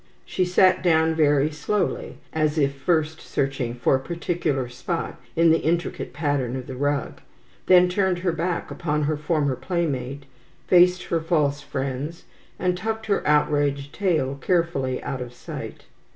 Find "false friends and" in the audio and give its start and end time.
11.21-12.75